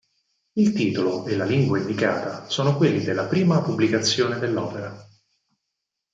Il 0.53 0.73
titolo 0.73 1.25
e 1.27 1.35
la 1.35 1.45
lingua 1.45 1.77
indicata 1.77 2.49
sono 2.49 2.75
quelli 2.75 3.03
della 3.03 3.27
prima 3.27 3.61
pubblicazione 3.61 4.39
dell'opera. 4.39 5.07